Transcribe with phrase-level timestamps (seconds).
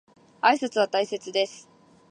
[0.41, 1.69] 挨拶は大切です。